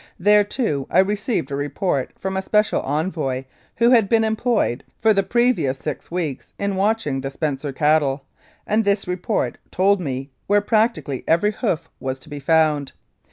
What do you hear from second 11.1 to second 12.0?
every hoof